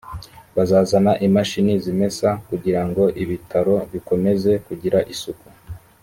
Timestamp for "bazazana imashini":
0.55-1.73